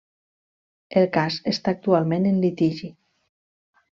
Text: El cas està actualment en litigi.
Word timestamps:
El 1.01 1.05
cas 1.17 1.37
està 1.51 1.75
actualment 1.77 2.27
en 2.31 2.41
litigi. 2.47 2.91